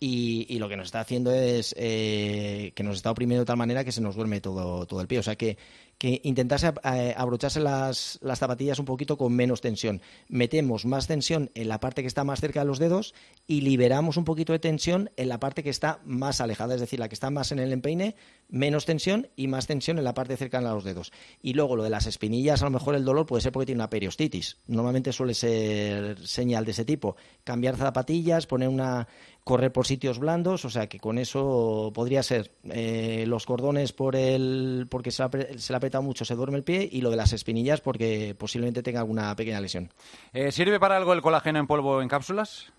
y, 0.00 0.58
lo 0.58 0.68
que 0.68 0.76
nos 0.76 0.86
está 0.86 1.00
haciendo 1.00 1.32
es 1.32 1.74
eh, 1.78 2.72
que 2.74 2.82
nos 2.82 2.96
está 2.96 3.10
oprimiendo 3.10 3.42
de 3.42 3.46
tal 3.46 3.58
manera 3.58 3.84
que 3.84 3.92
se 3.92 4.00
nos 4.00 4.16
duerme 4.16 4.40
todo, 4.40 4.86
todo 4.86 5.00
el 5.02 5.06
pie. 5.06 5.18
O 5.18 5.22
sea 5.22 5.36
que 5.36 5.58
que 6.02 6.20
intentase 6.24 6.66
eh, 6.82 7.14
abrocharse 7.16 7.60
las, 7.60 8.18
zapatillas 8.34 8.80
un 8.80 8.86
poquito 8.86 9.16
con 9.16 9.32
menos 9.32 9.60
tensión. 9.60 10.02
Metemos 10.26 10.84
más 10.84 11.06
tensión 11.06 11.52
en 11.54 11.68
la 11.68 11.78
parte 11.78 12.02
que 12.02 12.08
está 12.08 12.24
más 12.24 12.40
cerca 12.40 12.58
de 12.58 12.66
los 12.66 12.80
dedos 12.80 13.14
y 13.46 13.60
liberamos 13.60 14.16
un 14.16 14.24
poquito 14.24 14.52
de 14.52 14.58
tensión 14.58 15.12
en 15.16 15.28
la 15.28 15.38
parte 15.38 15.62
que 15.62 15.70
está 15.70 16.00
más 16.04 16.40
alejada, 16.40 16.74
es 16.74 16.80
decir, 16.80 16.98
la 16.98 17.08
que 17.08 17.14
está 17.14 17.30
más 17.30 17.52
en 17.52 17.60
el 17.60 17.72
empeine, 17.72 18.16
menos 18.48 18.84
tensión 18.84 19.28
y 19.36 19.46
más 19.46 19.68
tensión 19.68 19.96
en 19.96 20.02
la 20.02 20.12
parte 20.12 20.36
cercana 20.36 20.72
a 20.72 20.74
los 20.74 20.82
dedos. 20.82 21.12
Y 21.40 21.54
luego 21.54 21.76
lo 21.76 21.84
de 21.84 21.90
las 21.90 22.08
espinillas, 22.08 22.62
a 22.62 22.64
lo 22.64 22.72
mejor 22.72 22.96
el 22.96 23.04
dolor 23.04 23.26
puede 23.26 23.42
ser 23.42 23.52
porque 23.52 23.66
tiene 23.66 23.80
una 23.80 23.88
periostitis. 23.88 24.56
Normalmente 24.66 25.12
suele 25.12 25.34
ser 25.34 26.18
señal 26.26 26.64
de 26.64 26.72
ese 26.72 26.84
tipo. 26.84 27.14
Cambiar 27.44 27.76
zapatillas, 27.76 28.48
poner 28.48 28.68
una 28.68 29.06
correr 29.44 29.72
por 29.72 29.86
sitios 29.86 30.18
blandos, 30.18 30.64
o 30.64 30.70
sea 30.70 30.88
que 30.88 31.00
con 31.00 31.18
eso 31.18 31.90
podría 31.94 32.22
ser 32.22 32.52
eh, 32.70 33.24
los 33.26 33.44
cordones 33.44 33.92
por 33.92 34.14
el 34.14 34.86
porque 34.88 35.10
se, 35.10 35.22
le 35.22 35.74
ha 35.74 35.76
apretado 35.76 36.02
mucho, 36.02 36.24
se 36.24 36.34
duerme 36.34 36.58
el 36.58 36.64
pie 36.64 36.88
y 36.90 37.00
lo 37.00 37.10
de 37.10 37.16
las 37.16 37.32
espinillas 37.32 37.80
porque 37.80 38.36
posiblemente 38.38 38.82
tenga 38.82 39.00
alguna 39.00 39.34
pequeña 39.34 39.60
lesión. 39.60 39.90
Eh, 40.32 40.52
¿Sirve 40.52 40.78
para 40.78 40.96
algo 40.96 41.12
el 41.12 41.22
colágeno 41.22 41.58
en 41.58 41.66
polvo 41.66 42.02
en 42.02 42.08
cápsulas? 42.08 42.72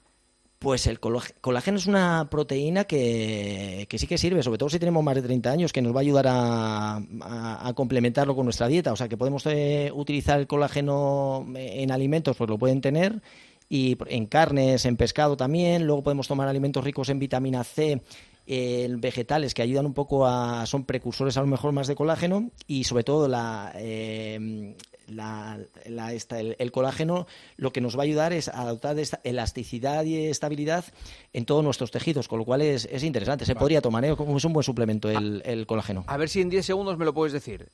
Pues 0.63 0.88
el 0.88 1.01
colágeno 1.01 1.77
es 1.77 1.88
una 1.88 2.29
proteína 2.32 2.86
que, 2.86 3.86
sí 3.98 4.08
que 4.08 4.17
sirve, 4.17 4.41
sobre 4.41 4.58
todo 4.58 4.70
si 4.70 4.79
tenemos 4.79 5.03
más 5.03 5.15
de 5.15 5.22
30 5.22 5.51
años, 5.51 5.74
que 5.74 5.82
nos 5.82 5.93
va 5.93 5.98
a 5.98 6.01
ayudar 6.03 6.25
a, 6.29 7.74
complementarlo 7.75 8.34
con 8.34 8.46
nuestra 8.46 8.70
dieta. 8.70 8.93
O 8.93 8.96
sea, 8.96 9.10
que 9.10 9.17
podemos 9.17 9.46
eh, 9.48 9.91
utilizar 9.93 10.39
el 10.39 10.48
colágeno 10.48 11.46
en 11.53 11.91
alimentos, 11.91 12.38
pues 12.38 12.50
lo 12.50 12.58
pueden 12.58 12.79
tener 12.79 13.22
y 13.70 13.98
en 14.08 14.25
carnes, 14.25 14.86
en 14.86 14.98
pescado 14.98 15.38
también. 15.38 15.86
Luego 15.86 16.03
podemos 16.03 16.27
tomar 16.27 16.48
alimentos 16.48 16.84
ricos 16.84 17.10
en 17.10 17.20
vitamina 17.20 17.63
C, 17.63 18.01
en 18.46 19.01
vegetales 19.01 19.53
que 19.53 19.62
ayudan 19.62 19.86
un 19.86 19.93
poco 19.93 20.27
a, 20.27 20.65
son 20.65 20.86
precursores 20.86 21.38
a 21.38 21.41
lo 21.41 21.48
mejor 21.48 21.72
más 21.72 21.88
de 21.88 21.96
colágeno 21.96 22.51
y 22.67 22.84
sobre 22.84 23.03
todo 23.03 23.27
la, 23.27 23.72
eh, 23.75 24.75
la, 25.08 25.60
el, 25.88 26.72
colágeno 26.72 27.27
lo 27.58 27.72
que 27.72 27.82
nos 27.82 27.96
va 27.98 28.01
a 28.01 28.03
ayudar 28.03 28.34
es 28.34 28.50
a 28.50 28.65
dotar 28.65 28.96
de 28.96 29.01
esta 29.01 29.20
elasticidad 29.24 30.03
y 30.03 30.25
estabilidad 30.25 30.86
en 31.32 31.46
todos 31.46 31.63
nuestros 31.63 31.91
tejidos, 31.91 32.27
con 32.27 32.39
lo 32.39 32.46
cual 32.46 32.62
es, 32.62 32.88
es 32.91 33.03
interesante. 33.03 33.46
Se 33.46 33.55
podría 33.55 33.82
tomar, 33.82 34.03
¿eh? 34.05 34.13
es 34.36 34.46
un 34.46 34.53
buen 34.53 34.63
suplemento 34.63 35.10
el, 35.10 35.41
el 35.46 35.65
colágeno. 35.65 36.03
A 36.08 36.17
ver 36.17 36.29
si 36.29 36.41
en 36.41 36.50
10 36.50 36.65
segundos 36.65 36.98
me 36.98 37.05
lo 37.05 37.13
puedes 37.13 37.34
decir 37.34 37.70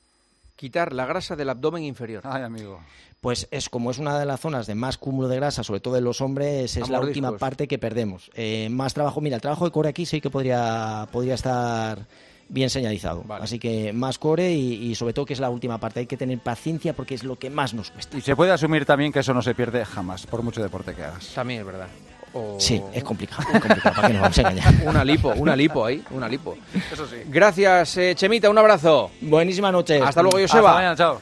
quitar 0.60 0.92
la 0.92 1.06
grasa 1.06 1.36
del 1.36 1.48
abdomen 1.48 1.84
inferior. 1.84 2.22
Ay, 2.26 2.42
amigo. 2.42 2.80
Pues 3.22 3.48
es 3.50 3.70
como 3.70 3.90
es 3.90 3.98
una 3.98 4.18
de 4.18 4.26
las 4.26 4.40
zonas 4.40 4.66
de 4.66 4.74
más 4.74 4.98
cúmulo 4.98 5.26
de 5.26 5.36
grasa, 5.36 5.64
sobre 5.64 5.80
todo 5.80 5.96
en 5.96 6.04
los 6.04 6.20
hombres, 6.20 6.76
es 6.76 6.90
la 6.90 7.00
última 7.00 7.38
parte 7.38 7.66
que 7.66 7.78
perdemos. 7.78 8.30
Eh, 8.34 8.68
más 8.70 8.92
trabajo, 8.92 9.22
mira, 9.22 9.36
el 9.36 9.40
trabajo 9.40 9.64
de 9.64 9.70
core 9.70 9.88
aquí 9.88 10.04
sí 10.04 10.20
que 10.20 10.28
podría, 10.28 11.08
podría 11.10 11.32
estar 11.32 12.00
bien 12.50 12.68
señalizado. 12.68 13.24
Así 13.40 13.58
que 13.58 13.94
más 13.94 14.18
core 14.18 14.52
y, 14.52 14.94
sobre 14.96 15.14
todo 15.14 15.24
que 15.24 15.32
es 15.32 15.40
la 15.40 15.48
última 15.48 15.78
parte. 15.78 16.00
Hay 16.00 16.06
que 16.06 16.18
tener 16.18 16.38
paciencia 16.40 16.92
porque 16.92 17.14
es 17.14 17.24
lo 17.24 17.38
que 17.38 17.48
más 17.48 17.72
nos 17.72 17.90
cuesta. 17.90 18.18
Y 18.18 18.20
se 18.20 18.36
puede 18.36 18.52
asumir 18.52 18.84
también 18.84 19.12
que 19.12 19.20
eso 19.20 19.32
no 19.32 19.40
se 19.40 19.54
pierde 19.54 19.86
jamás, 19.86 20.26
por 20.26 20.42
mucho 20.42 20.62
deporte 20.62 20.94
que 20.94 21.04
hagas. 21.04 21.32
También 21.34 21.60
es 21.60 21.66
verdad. 21.66 21.88
Sí, 22.58 22.80
es 22.92 23.02
complicado, 23.02 23.42
es 23.52 23.60
complicado 23.60 23.94
¿para 23.96 24.08
qué 24.08 24.12
nos 24.14 24.22
vamos 24.22 24.38
a 24.38 24.40
engañar? 24.40 24.74
una 24.84 25.04
lipo, 25.04 25.32
una 25.36 25.56
lipo 25.56 25.84
ahí, 25.84 26.02
una 26.10 26.28
lipo. 26.28 26.56
Eso 26.92 27.06
sí. 27.06 27.16
Gracias, 27.26 27.96
eh, 27.96 28.14
Chemita, 28.14 28.48
un 28.48 28.58
abrazo. 28.58 29.10
Buenísima 29.20 29.72
noche. 29.72 30.00
Hasta 30.00 30.22
luego, 30.22 30.38
Joseba. 30.38 30.70
Hasta 30.70 30.74
mañana, 30.74 30.96
chao. 30.96 31.20